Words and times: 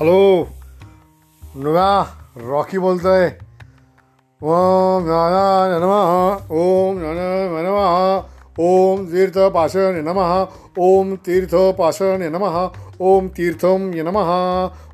Hello 0.00 0.44
नव्या 1.54 2.02
Rocky 2.48 2.78
बोलतोय. 2.78 3.24
ओम 4.42 5.04
ज्ञाना 5.04 5.78
नमः 5.78 6.52
ओम 6.56 6.98
ज्ञान 6.98 7.16
नमः 7.64 8.20
ओम 8.58 9.04
तीर्थ 9.04 9.38
पाषण 9.38 9.96
नमः 10.04 10.44
ओम 10.78 11.14
तीर्थ 11.14 11.54
पाषण 11.78 12.22
नमः 12.22 12.68
ओम 13.00 13.28
तीर्थम 13.28 13.90
य 13.94 14.02
नमः 14.02 14.30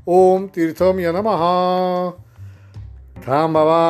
ओम 0.06 0.46
तीर्थम 0.46 0.98
य 0.98 1.12
नमः. 1.12 1.42
थांब 3.26 3.54
बाबा 3.54 3.80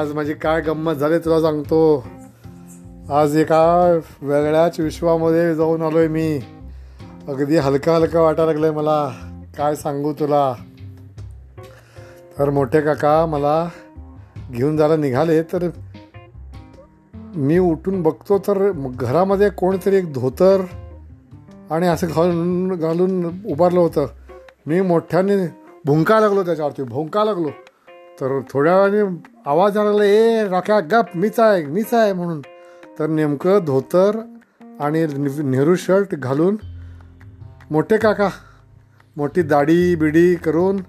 आज 0.00 0.12
माझी 0.12 0.34
काय 0.34 0.60
गंमत 0.60 0.94
झाली 0.94 1.18
तुला 1.18 1.40
सांगतो. 1.40 2.04
आज 3.10 3.36
एका 3.36 3.98
वेगळ्याच 4.22 4.80
विश्वामध्ये 4.80 5.54
जाऊन 5.54 5.82
आलो 5.82 5.98
आहे 5.98 6.08
मी. 6.08 6.40
अगदी 7.28 7.56
हलका 7.56 7.96
हलका 7.96 8.20
वाटायला 8.20 8.66
आहे 8.66 8.76
मला. 8.76 9.30
काय 9.56 9.74
सांगू 9.74 10.12
तुला? 10.12 10.54
तर 12.38 12.50
मोठे 12.50 12.80
काका 12.80 13.26
मला 13.26 13.68
घेऊन 14.50 14.76
जायला 14.76 14.96
निघाले 14.96 15.42
तर 15.42 15.68
मी 17.36 17.58
उठून 17.58 18.02
बघतो 18.02 18.38
तर 18.38 18.70
घरामध्ये 18.74 19.50
कोणतरी 19.50 19.96
एक 19.96 20.12
धोतर 20.12 20.60
आणि 21.70 21.86
असं 21.86 22.06
घालून 22.06 22.72
घालून 22.72 23.24
उभारलं 23.46 23.80
होतं. 23.80 24.06
मी 24.66 24.80
मोठ्याने 24.80 25.36
भुंका 25.84 26.20
लागलो 26.20 26.44
त्याच्यावरती 26.44 26.82
भुंका 26.82 27.24
लागलो. 27.24 27.48
तर 28.20 28.40
थोड्या 28.50 28.76
वेळाने 28.80 29.30
आवाज 29.46 29.78
आला 29.78 29.88
लागला 29.88 30.04
ए 30.04 30.48
राख्या 30.48 30.80
गप 30.80 31.04
मीच 31.14 31.40
आहे 31.40 31.64
मीच 31.66 31.94
आहे 31.94 32.12
म्हणून. 32.12 32.40
तर 32.98 33.06
नेमकं 33.06 33.58
धोतर 33.64 34.18
आणि 34.80 35.06
नेहरू 35.42 35.76
शर्ट 35.76 36.14
घालून 36.14 36.56
मोठे 37.70 37.96
काका 37.96 38.28
मोठी 39.16 39.42
दाढी 39.42 39.94
बिडी 39.94 40.34
करून 40.34 40.80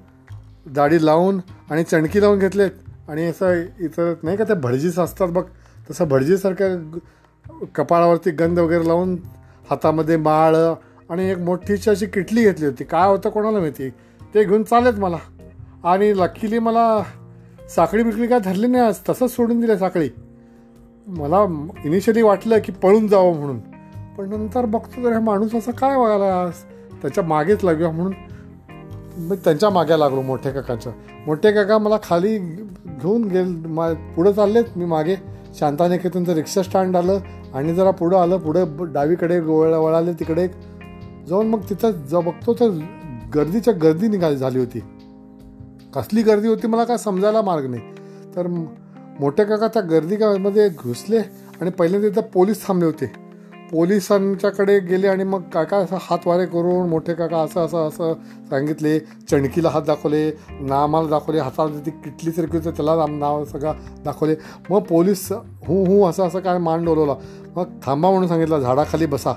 दाढी 0.68 1.06
लावून 1.06 1.40
आणि 1.72 1.84
चणकी 1.84 2.22
लावून 2.22 2.40
घेतलेत. 2.40 2.72
आणि 3.10 3.26
असं 3.26 3.62
इतर 3.80 4.14
नाही 4.24 4.38
का 4.38 4.44
ते 4.44 4.54
भडजीस 4.54 5.00
असतात 5.00 5.28
बघ 5.28 5.44
तसं 5.90 6.08
भडजीसारखं 6.08 6.98
कपाळावरती 7.76 8.32
गंध 8.32 8.60
वगैरे 8.60 8.88
लावून 8.88 9.16
हातामध्ये 9.70 10.18
माळ 10.18 10.56
आणि 11.10 11.30
एक 11.30 11.38
मोठीशी 11.38 11.90
अशी 11.90 12.06
किटली 12.06 12.44
घेतली 12.44 12.66
होती. 12.66 12.84
काय 12.84 13.08
होतं 13.08 13.30
कोणाला 13.30 13.60
माहिती? 13.60 13.90
ते 14.34 14.44
घेऊन 14.44 14.64
चालेत 14.64 14.94
मला. 14.94 15.18
आणि 15.84 16.18
लकीली 16.18 16.60
मला 16.60 17.04
साखळी 17.76 18.04
बिकळी 18.04 18.28
काय 18.28 18.40
धरली 18.40 18.68
नाही 18.68 18.84
आज. 18.84 18.96
तसंच 19.10 19.36
सोडून 19.36 19.60
दिलं 19.60 19.78
साखळी. 19.78 20.10
मला 21.08 21.70
इनिशियली 21.86 22.22
वाटलं 22.22 22.58
की 22.66 22.72
पळून 22.72 23.08
जावं 23.08 23.36
म्हणून. 23.36 23.60
पण 24.18 24.30
नंतर 24.30 24.66
बघतो 24.66 25.04
तर 25.04 25.14
हा 25.14 25.20
माणूस 25.20 25.56
असं 25.56 25.72
काय 25.72 25.98
बघायला 25.98 26.42
आज? 26.42 26.54
त्याच्या 27.02 27.24
मागेच 27.24 27.64
लागूया 27.64 27.92
म्हणून 27.92 28.14
मी 29.20 29.36
त्यांच्या 29.36 29.70
मागे 29.70 30.00
लागलो 30.00 30.22
मोठ्या 30.22 30.52
काकांच्या. 30.52 30.92
मोठे 31.26 31.52
काका 31.52 31.78
मला 31.78 31.98
खाली 32.04 32.38
घेऊन 32.38 33.24
गेल 33.24 33.54
मा 33.66 33.92
पुढं 34.16 34.32
चाललेत 34.32 34.78
मी 34.78 34.86
मागे. 34.86 35.16
शांतानिकेतनचं 35.60 36.34
रिक्षा 36.34 36.62
स्टँड 36.64 36.96
आलं 36.96 37.20
आणि 37.54 37.74
जरा 37.76 37.92
पुढं 37.92 38.18
आलं 38.18 38.38
पुढं 38.38 38.92
डावीकडे 38.94 39.40
वळ 39.40 39.74
वळाले 39.74 40.14
तिकडे 40.14 40.48
जाऊन 41.30 41.48
मग 41.48 41.60
तिथं 41.70 41.92
ज 42.08 42.16
बघतो 42.16 42.54
तर 42.54 42.70
गर्दीच्या 43.36 43.74
गर्दी 43.74 44.08
निघाली 44.08 44.38
झाली 44.38 44.60
होती. 44.60 44.80
कसली 45.96 46.22
गर्दी 46.22 46.48
होती 46.48 46.68
मला 46.68 46.84
काय 46.84 46.98
समजायला 46.98 47.42
मार्ग 47.42 47.70
नाही. 47.70 47.82
तर 48.36 48.48
मोठे 49.20 49.44
काका 49.44 49.68
त्या 49.68 49.82
गर्दीमध्ये 49.82 50.68
घुसले 50.70 51.20
आणि 51.62 51.70
पहिल्यांदा 51.70 52.10
तिथं 52.10 52.28
पोलीस 52.34 52.66
थांबले 52.68 52.86
होते. 52.86 53.12
पोलिसांच्याकडे 53.72 54.80
गेले 54.80 55.08
आणि 55.08 55.24
मग 55.24 55.42
काका 55.54 55.78
असं 55.78 55.98
हातवारे 56.02 56.46
करून 56.46 56.90
मोठे 56.90 57.14
काका 57.14 57.38
असं 57.38 57.66
असं 57.66 57.88
असं 57.88 58.14
सांगितले 58.50 59.00
चणकीला 59.00 59.70
हात 59.70 59.82
दाखवले 59.82 60.30
नामाला 60.62 61.10
दाखवले 61.10 61.40
हाताला 61.40 61.80
ती 61.86 61.92
किटली 61.92 62.32
सारखी 62.32 62.58
होती 62.58 62.70
त्याला 62.70 63.06
नाव 63.10 63.44
सगळं 63.46 63.74
दाखवले. 64.06 64.36
मग 64.70 64.80
पोलीस 64.80 65.32
हू 65.32 65.84
हू 65.86 66.06
असं 66.06 66.28
असं 66.28 66.40
काय 66.40 66.58
मान 66.58 66.86
डोलवला. 66.86 67.16
मग 67.56 67.66
थांबा 67.86 68.10
म्हणून 68.10 68.28
सांगितलं 68.28 68.60
झाडाखाली 68.60 69.06
बसा. 69.06 69.34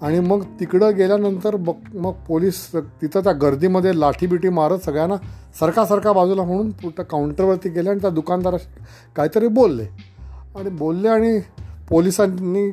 आणि 0.00 0.20
मग 0.20 0.42
तिकडं 0.60 0.96
गेल्यानंतर 0.96 1.56
बघ 1.56 1.74
मग 1.94 2.12
पोलीस 2.28 2.66
तिथं 2.74 3.20
त्या 3.20 3.32
गर्दीमध्ये 3.32 3.98
लाठी 4.00 4.26
बिठी 4.26 4.48
मारत 4.48 4.78
सगळ्यांना 4.78 5.16
सरका 5.60 5.84
सरका 5.84 6.12
बाजूला 6.12 6.42
म्हणून 6.42 6.70
त्या 6.70 7.04
काउंटरवरती 7.04 7.68
गेले 7.68 7.90
आणि 7.90 8.00
त्या 8.00 8.10
दुकानदाराशी 8.10 8.84
काहीतरी 9.16 9.48
बोलले. 9.48 9.84
आणि 10.56 10.70
बोलले 10.70 11.08
आणि 11.08 11.40
पोलिसांनी 11.88 12.70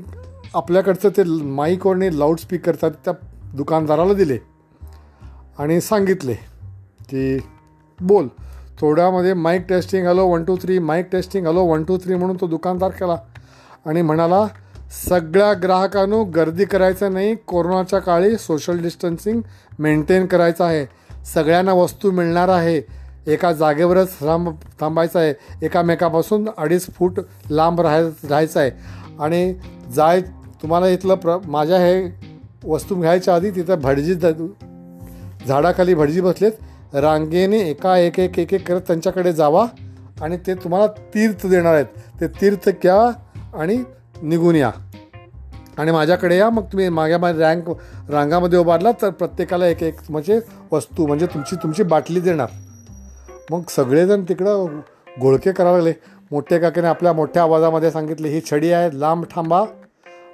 आपल्याकडचं 0.54 1.10
ते 1.10 1.24
माईकवरने 1.24 2.10
लाऊडस्पीकरचा 2.20 2.90
त्या 2.90 3.14
दुकानदाराला 3.56 4.14
दिले. 4.14 4.38
आणि 5.60 5.80
सांगितले 5.82 6.34
की 7.10 7.38
बोल 8.00 8.28
थोड्यामध्ये 8.80 9.34
mike 9.34 9.68
testing 9.70 10.06
hello 10.06 10.26
one 10.28 10.44
two 10.44 10.56
three 10.62 10.80
mike 10.80 11.10
testing 11.12 11.46
hello 11.46 11.64
one 11.66 11.84
two 11.84 11.98
three 11.98 12.16
म्हणून 12.16 12.38
तो 12.42 12.48
दुकानदार 12.48 12.92
केला. 12.92 13.16
आणि 13.86 14.02
म्हणाला 14.02 14.46
सगळ्या 15.10 15.54
ग्राहकांनो 15.54 16.24
गर्दी 16.24 16.66
करायचं 16.66 17.14
नाही 17.14 17.36
कोरोनाच्या 17.48 18.00
काळी 18.00 18.38
सोशल 18.38 18.82
डिस्टन्सिंग 18.82 19.42
मेंटेन 19.80 20.26
करायचं 20.26 20.64
आहे. 20.64 20.86
सगळ्यांना 21.26 21.74
वस्तू 21.74 22.12
मिळणार 22.12 22.50
आहे. 22.50 22.82
एका 23.28 23.52
जागेवरच 23.52 24.20
थांब 24.20 24.50
थांबायचं 24.80 25.20
आहे. 25.20 25.34
एकामेकापासून 25.62 26.50
अडीच 26.58 26.88
फूट 26.96 27.20
लांब 27.50 27.82
राहाय 27.82 28.04
राहायचं 28.04 28.60
आहे. 28.60 28.72
आणि 29.20 29.54
जाय 29.96 30.22
तुम्हाला 30.62 30.88
इथलं 30.88 31.16
प्र 31.16 31.38
माझ्या 31.48 31.78
हे 31.78 32.18
वस्तू 32.66 32.96
घ्यायच्या 32.96 33.36
आधी 33.36 33.50
तिथं 33.50 33.80
भडजी 33.82 34.16
झाडाखाली 35.48 35.94
भडजी 35.94 36.22
बसलेत. 36.22 36.52
रांगेने 36.94 37.60
एका 37.60 37.98
एक 37.98 38.20
एक 38.20 38.40
एक 38.40 38.54
एक 38.54 38.68
करत 38.68 38.82
त्यांच्याकडे 38.82 39.34
जावा 39.34 39.66
आणि 40.22 40.38
ते 40.48 40.54
तुम्हाला 40.54 40.88
तीर्थ 40.88 41.48
देणार 41.48 41.74
आहेत. 41.74 41.86
ते 42.22 42.28
तीर्थ 42.28 42.70
घ्या 42.70 43.00
आणि 43.60 43.84
निघून 44.22 44.56
या. 44.56 44.72
आणि 45.78 45.92
माझ्याकडे 45.92 46.38
या 46.38 46.50
मग 46.50 46.64
तुम्ही 46.64 46.90
माग्या 46.90 47.18
माझ्या 47.18 47.54
रँक 47.54 47.70
रांगामध्ये 48.10 48.60
उभारला 48.60 48.92
तर 48.92 49.10
प्रत्येकाला 49.10 49.68
एक 49.68 49.84
एक 49.84 49.96
म्हणजे 50.10 50.40
वस्तू 50.72 51.08
म्हणजे 51.08 51.26
तुमची 51.26 51.56
तुमची 51.56 51.84
बाटली 51.84 52.20
देणार. 52.20 52.48
मग 53.52 53.62
सगळेजण 53.70 54.24
तिकडं 54.24 54.80
घोळके 55.20 55.52
करायला 55.52 55.78
लागले. 55.78 55.94
मोठे 56.32 56.60
काकीने 56.60 56.88
आपल्या 56.88 57.14
मोठ्या 57.14 57.44
आवाजामध्ये 57.44 57.92
सांगितले 57.92 58.28
ही 58.28 58.42
छडी 58.52 58.72
आहे 58.72 59.00
लांब 59.00 59.26
थांबा. 59.36 59.64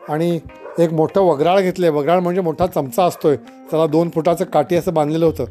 आणि 0.09 0.40
एक 0.79 0.94
मोठं 0.94 1.22
वगराळ 1.22 1.59
घेतले. 1.62 1.90
वगराळ 1.90 2.19
म्हणजे 2.19 2.41
मोठा 2.41 2.68
चमचा 2.68 3.03
असतोय. 3.03 3.35
त्याला 3.35 3.85
दोन 3.85 4.09
फुटाचं 4.09 4.46
काठी 4.46 4.75
असं 4.75 4.94
बांधलेलं 4.94 5.25
होतं. 5.25 5.46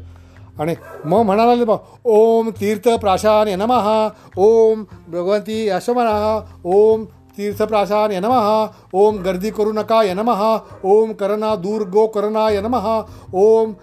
आणि 0.59 0.75
मग 1.05 1.21
म्हणाला 1.21 1.63
बा 1.65 1.75
ओम 2.05 2.49
तीर्थ 2.49 2.89
प्राशान 2.89 3.47
यनमहा 3.47 4.09
ओम 4.37 4.83
भगवंती 5.07 5.67
यशमना 5.67 6.39
ओम 6.65 7.03
तीर्थ 7.37 7.63
प्राशान 7.63 8.11
यनमहा 8.11 8.67
ओम 8.93 9.17
गर्दी 9.17 9.49
करू 9.49 9.71
नका 9.71 10.03
यनमहा 10.03 10.57
ओम 10.83 11.11
करना 11.11 11.55
दूर 11.55 11.81
गो 11.81 12.05
करना 12.07 12.49
यनमहा 12.49 13.01
ओम 13.33 13.73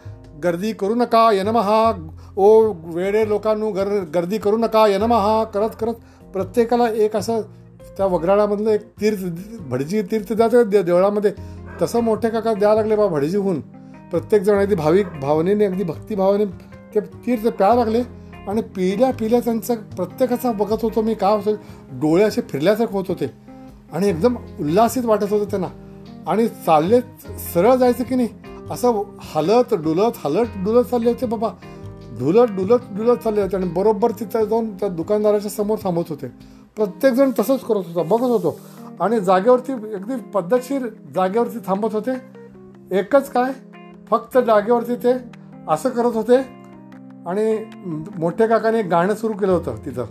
गर्दी 0.45 0.73
करू 0.73 0.95
नका 0.95 1.31
यनमहा 1.33 1.81
ओ 2.37 2.73
वेडे 2.95 3.29
लोकांनु 3.29 3.71
गर 3.71 3.89
गर्दी 4.15 4.39
करू 4.39 4.57
नका 4.57 4.87
यनमहा 4.87 5.45
करत 5.45 5.75
करत. 5.81 5.95
प्रत्येकाला 6.33 6.89
एक 6.89 7.17
असं 7.17 7.41
त्या 7.97 8.07
वगराळामधलं 8.07 8.71
एक 8.71 8.83
तीर्थ 9.01 9.25
भडजी 9.61 10.03
तीर्थ 10.03 10.33
द्यायचं 10.33 10.69
दे 10.69 10.83
देवळामध्ये 10.83 11.33
तसं 11.83 12.01
मोठे 12.01 12.29
काका 12.29 12.53
द्यावं 12.53 12.75
लागले 12.75 12.97
बा 12.97 13.07
भटजी 13.07 13.37
होऊन 13.37 13.61
प्रत्येकजण 14.11 14.55
अगदी 14.55 14.75
भाविक 14.75 15.07
भावनेने 15.23 15.65
अगदी 15.65 15.83
भक्तिभावाने 15.83 16.45
ते 16.95 17.01
तीर्थ 17.01 17.49
प्यायला 17.49 17.75
लागले. 17.75 18.03
आणि 18.49 18.63
पिल्या 18.63 19.11
पिल्या 19.11 19.41
त्यांचं 19.41 19.75
प्रत्येकाचा 19.75 20.53
बघत 20.53 20.83
होतो 20.83 21.03
मी 21.03 21.15
काय 21.15 21.37
होतो 21.37 21.55
डोळे 21.93 22.25
असे 22.25 22.41
फिरल्यासारखे 22.41 22.93
होत 22.93 23.05
होते. 23.09 23.27
आणि 23.93 24.09
एकदम 24.09 24.37
उल्हासित 24.61 25.05
वाटत 25.05 25.33
होतं 25.33 25.45
त्यांना. 25.45 25.69
आणि 26.27 26.49
चालले 26.49 27.01
सरळ 27.55 27.75
जायचं 27.75 28.05
की 28.05 28.15
नाही? 28.15 28.29
असं 28.71 29.03
हलत 29.21 29.75
डुलत 29.75 30.27
हलत 30.27 30.47
डुलत 30.57 30.85
चालले 30.85 31.11
होते 31.11 31.27
बाबा. 31.27 31.49
ढुलत 32.19 32.51
डुलत 32.51 32.79
डुलत 32.97 33.17
चालले 33.17 33.43
होते 33.43 33.57
आणि 33.57 33.67
बरोबर 33.67 34.11
तिथं 34.11 34.45
जाऊन 34.45 34.77
त्या 34.77 34.89
दुकानदाराच्या 34.89 35.51
समोर 35.51 35.79
थांबत 35.83 36.03
होते. 36.09 36.27
प्रत्येकजण 36.77 37.31
तसंच 37.39 37.61
करत 37.61 37.77
होता 37.77 38.03
बघत 38.03 38.23
होतो. 38.23 38.61
आणि 39.01 39.21
जागेवरती 39.21 39.73
अगदी 39.73 40.17
पद्धतशीर 40.17 40.87
जागेवरती 41.15 41.59
थांबत 41.67 41.89
होते. 41.93 42.39
एकच 42.99 43.31
काय? 43.31 43.53
फक्त 44.11 44.39
जागेवरती 44.39 44.95
ते 44.95 45.13
असं 45.69 45.89
करत 45.89 46.17
होते 46.17 46.37
आणि 47.27 47.59
मोठ्या 48.19 48.47
काकाने 48.47 48.83
गाणं 48.83 49.15
सुरू 49.15 49.33
केलं 49.33 49.53
होतं 49.53 49.75
तिथं. 49.87 50.05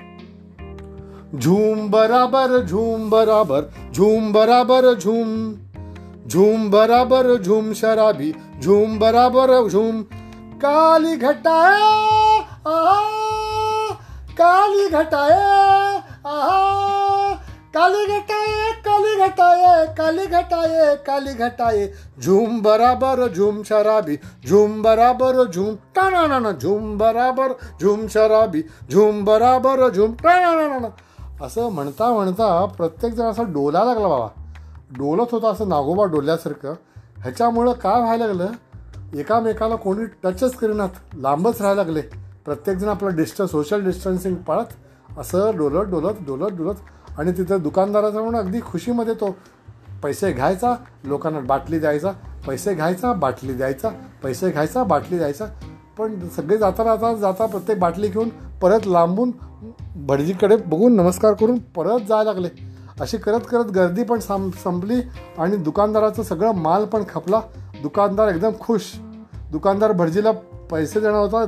झूम 1.41 1.89
बराबर 1.89 2.61
झूम 2.61 3.09
बराबर 3.09 3.61
झूम 3.95 4.31
बराबर 4.31 4.93
झूम. 4.93 5.53
झूम 6.33 6.69
बराबर 6.69 7.35
झूम 7.35 7.71
शराबी. 7.73 8.31
झूम 8.63 8.97
बराबर 8.97 9.67
झूम. 9.67 10.01
काली 10.57 11.15
घटाए 11.15 12.39
काली 14.37 14.87
घटाए 14.89 15.31
आहा. 16.25 17.33
काली 17.73 18.05
घटाए 18.05 18.71
काली 18.85 19.15
घटाए 19.17 19.85
काली 19.97 20.25
घटाये 20.25 20.95
काली 20.95 21.33
घटाये. 21.33 21.93
झूम 22.25 22.59
बराबर 22.61 23.27
झूम 23.35 23.61
शराबी. 23.65 24.15
झूम 24.49 24.81
बराबर 24.81 25.43
झूम 25.53 25.75
टाणा 25.95 26.51
झूम 26.51 26.97
बराबर 26.97 27.53
झूम 27.81 28.07
शराबी. 28.07 28.61
झूम 28.91 29.23
बराबर 29.23 29.89
झूम 29.89 30.13
टाणा 30.13 30.89
असं 31.45 31.69
म्हणता 31.69 32.13
म्हणता 32.13 32.65
प्रत्येक 32.77 33.13
जण 33.13 33.25
असा 33.25 33.43
डोला 33.43 33.83
लागला 33.83 34.07
बाबा. 34.07 34.27
डोलत 34.91 35.27
होता 35.31 35.49
असं 35.49 35.69
नागोबा 35.69 36.05
डोल्यासारखं. 36.05 36.73
ह्याच्यामुळं 37.17 37.71
काय 37.73 38.01
व्हायला 38.01 38.25
लागलं? 38.27 38.47
एकामेकाला 39.15 39.75
कोणी 39.75 40.05
टचच 40.23 40.55
करीनात 40.55 40.89
लांबच 41.13 41.61
राहायला 41.61 41.83
लागले. 41.83 42.01
प्रत्येकजण 42.45 42.87
आपलं 42.87 43.15
डिस्टन्स 43.15 43.51
सोशल 43.51 43.83
डिस्टन्सिंग 43.85 44.35
पाळत 44.35 45.19
असं 45.19 45.51
डोलत 45.57 45.85
डोलत 45.85 46.13
डोलत 46.27 46.51
डोलत. 46.51 46.75
आणि 47.19 47.31
तिथं 47.31 47.61
दुकानदाराचा 47.63 48.21
म्हणून 48.21 48.35
अगदी 48.35 48.59
खुशीमध्ये 48.61 49.13
तो 49.13 49.35
पैसे 50.03 50.31
घ्यायचा 50.31 50.75
लोकांना 51.03 51.39
बाटली 51.39 51.79
द्यायचा 51.79 52.11
पैसे 52.47 52.73
घ्यायचा 52.73 53.13
बाटली 53.13 53.53
द्यायचा 53.53 53.89
पैसे 54.23 54.51
घ्यायचा 54.51 54.83
बाटली 54.83 55.17
द्यायचा. 55.17 55.45
पण 55.97 56.27
सगळे 56.35 56.57
जाता 56.57 56.83
जाता 56.83 57.13
जाता 57.15 57.45
प्रत्येक 57.45 57.79
बाटली 57.79 58.07
घेऊन 58.07 58.29
परत 58.61 58.87
लांबून 58.87 59.31
भटजीकडे 59.95 60.55
बघून 60.55 60.95
नमस्कार 60.95 61.33
करून 61.33 61.57
परत 61.75 61.99
जायला 61.99 62.23
लागले. 62.23 62.49
अशी 63.01 63.17
करत 63.17 63.41
करत 63.51 63.65
गर्दी 63.65 64.03
पण 64.03 64.19
साम 64.19 64.49
संपली 64.63 65.01
आणि 65.37 65.55
दुकानदाराचं 65.55 66.23
सगळं 66.23 66.51
माल 66.51 66.85
पण 66.85 67.03
खपला. 67.09 67.41
दुकानदार 67.81 68.27
एकदम 68.27 68.51
खुश. 68.59 68.93
दुकानदार 69.51 69.91
भटजीला 69.91 70.31
पैसे 70.71 70.99
देणार 70.99 71.21
होता. 71.21 71.45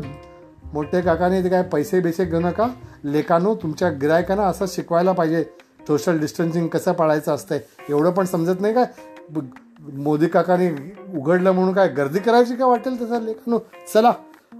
मोठे 0.73 1.01
काकाने 1.01 1.43
ते 1.43 1.49
काय 1.49 1.63
पैसे 1.63 1.99
बिसे 1.99 2.25
घेऊ 2.25 2.39
नका. 2.39 2.67
लेखानो 3.03 3.55
तुमच्या 3.55 3.89
गिरायकांना 3.91 4.43
असं 4.43 4.65
शिकवायला 4.67 5.11
पाहिजे. 5.11 5.43
सोशल 5.87 6.19
डिस्टन्सिंग 6.19 6.67
कसं 6.67 6.91
पाळायचं 6.91 7.35
असतंय? 7.35 7.59
एवढं 7.89 8.11
पण 8.11 8.25
समजत 8.25 8.61
नाही 8.61 8.73
काय? 8.73 8.85
मोदी 9.93 10.27
काकाने 10.27 10.69
उघडलं 11.17 11.51
म्हणून 11.51 11.73
काय 11.73 11.87
गर्दी 11.87 12.19
करायची 12.19 12.55
काय 12.55 12.69
वाटेल 12.69 13.01
तसं 13.01 13.21
लेखानो 13.21 13.59
चला 13.93 14.11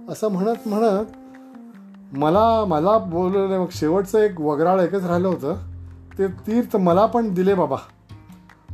असं 0.08 0.28
म्हणत 0.28 0.68
म्हणत 0.68 2.16
मला 2.16 2.64
मला 2.68 2.98
बोलवलं 2.98 3.58
मग 3.58 3.66
शेवटचं 3.72 4.18
एक 4.18 4.40
वगराळ 4.40 4.80
एकच 4.80 5.04
राहिलं 5.04 5.28
होतं. 5.28 5.56
ते 6.18 6.26
तीर्थ 6.26 6.76
मला 6.76 7.06
पण 7.06 7.34
दिले 7.34 7.54
बाबा. 7.54 7.76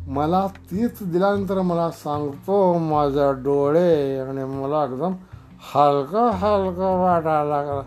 मला 0.07 0.47
तीच 0.47 0.99
दिल्यानंतर 1.03 1.61
मला 1.61 1.91
सांगतो 1.91 2.79
माझा 2.79 3.31
डोळे 3.31 4.19
आणि 4.21 4.45
मला 4.45 4.85
एकदम 4.85 5.13
हलकं 5.75 6.31
हलकं 6.31 7.01
वाटायला 7.01 7.45
लागला. 7.45 7.83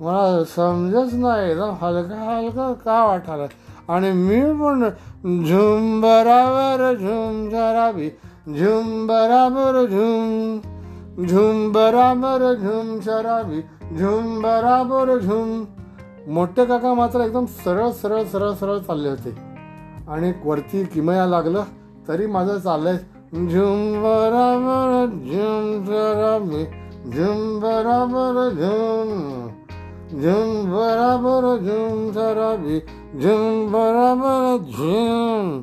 मला 0.00 0.44
समजच 0.44 1.14
नाही 1.14 1.50
एकदम 1.50 1.74
हलकं 1.80 2.14
हलकं 2.14 2.72
का 2.72 3.04
वाटायला? 3.04 3.46
आणि 3.88 4.12
मी 4.12 4.40
पण 4.40 4.88
झुंबरावर 5.46 6.92
झुम 6.94 7.48
शराबी 7.50 8.08
झुम 8.58 9.06
बराबर 9.06 9.84
झुम 9.86 11.26
झुम 11.26 11.72
बराबर 11.72 12.52
झुम 12.54 12.98
शराबी 13.00 13.60
झुम 13.98 14.42
बराबर 14.42 15.18
झुम 15.18 15.64
मोठे 16.28 16.64
काका 16.64 16.94
मात्र 16.94 17.20
एकदम 17.20 17.46
सरळ 17.46 17.90
सरळ 17.90 18.24
सरळ 18.24 18.52
सरळ 18.52 18.78
चालले 18.78 19.08
होते. 19.08 19.45
आणि 20.08 20.32
वरती 20.44 20.84
किमया 20.84 21.26
लागलं 21.26 21.62
तरी 22.08 22.26
माझं 22.26 22.58
चाललंय. 22.58 22.96
झुम 23.32 24.02
बराबर 24.02 25.06
झुम 25.14 25.84
शराबी 25.86 26.64
झुम 27.10 27.58
बराबर 27.60 28.48
झुम. 28.50 29.48
झुम 30.20 30.70
बराबर 30.70 31.56
झुम 31.56 32.10
शराबी 32.12 32.78
झुम 33.20 33.72
बराबर 33.72 34.56
झुम. 34.62 35.62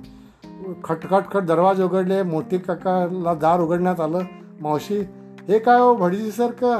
खटखट 0.83 1.23
खट 1.33 1.43
दरवाजे 1.43 1.83
उघडले 1.83 2.23
मोठी 2.23 2.57
काकाला 2.57 3.33
दार 3.33 3.59
उघडण्यात 3.59 3.99
आलं. 3.99 4.19
मावशी 4.61 4.99
हे 5.47 5.59
काय 5.59 5.79
हो 5.79 5.95
भडजीसारखं? 5.95 6.79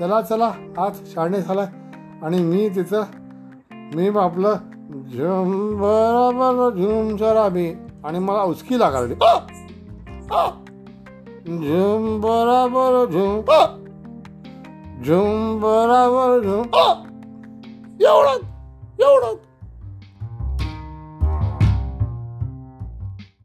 चला 0.00 0.20
चला 0.22 0.52
आज 0.78 0.92
शाणे 1.06 1.40
झाला 1.40 1.66
आणि 2.22 2.42
मी 2.42 2.68
तिचं 2.68 3.02
मी 3.70 4.08
आपलं 4.08 4.56
झुम 4.90 5.74
बरोबर 5.74 6.70
झुम 6.76 7.16
शराबी. 7.16 7.72
आणि 8.04 8.18
मला 8.18 8.42
उचकी 8.42 8.78
लागली. 8.78 9.14
झुम 11.58 12.20
बराबर 12.20 13.10
झुम. 13.10 13.40
झुम 15.04 15.60
बराबर 15.60 16.40
झुम. 16.42 16.66
एवढं 18.00 18.36
एवढं. 19.00 19.49